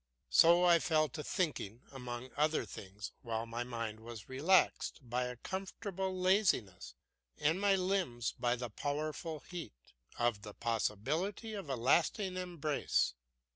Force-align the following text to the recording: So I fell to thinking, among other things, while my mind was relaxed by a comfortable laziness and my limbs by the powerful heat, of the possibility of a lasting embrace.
So 0.31 0.65
I 0.65 0.79
fell 0.79 1.09
to 1.09 1.23
thinking, 1.23 1.81
among 1.91 2.31
other 2.35 2.65
things, 2.65 3.11
while 3.21 3.45
my 3.45 3.63
mind 3.63 3.99
was 3.99 4.27
relaxed 4.27 4.99
by 5.03 5.25
a 5.25 5.35
comfortable 5.35 6.19
laziness 6.19 6.95
and 7.37 7.61
my 7.61 7.75
limbs 7.75 8.31
by 8.31 8.55
the 8.55 8.71
powerful 8.71 9.41
heat, 9.41 9.93
of 10.17 10.41
the 10.41 10.55
possibility 10.55 11.53
of 11.53 11.69
a 11.69 11.75
lasting 11.75 12.35
embrace. 12.35 13.13